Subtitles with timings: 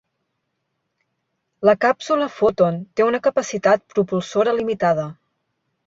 [1.69, 5.11] La càpsula Foton té una capacitat propulsora limitada.